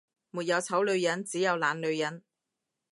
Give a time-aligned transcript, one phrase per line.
[0.31, 2.23] 沒有醜女人，只有懶女人